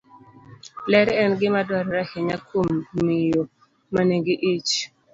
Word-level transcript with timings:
Ler 0.91 1.07
en 1.23 1.31
gima 1.39 1.59
dwarore 1.67 1.99
ahinya 2.05 2.37
kuom 2.47 2.69
miyo 3.05 3.41
ma 3.93 4.01
nigi 4.07 4.35
ich. 4.53 4.71